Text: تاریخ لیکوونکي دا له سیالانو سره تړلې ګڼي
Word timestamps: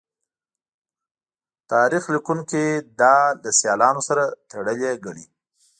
تاریخ 1.71 2.03
لیکوونکي 2.13 2.63
دا 2.99 3.15
له 3.43 3.49
سیالانو 3.59 4.01
سره 4.09 4.23
تړلې 4.49 4.91
ګڼي 5.05 5.25